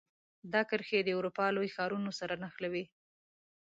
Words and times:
دا 0.53 0.61
کرښې 0.69 0.99
د 1.03 1.09
اروپا 1.17 1.45
لوی 1.55 1.69
ښارونو 1.75 2.11
سره 2.19 2.33
نښلوي. 2.43 2.85